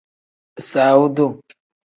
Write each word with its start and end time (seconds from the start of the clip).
Bisaawu 0.55 1.07
duu. 1.15 1.31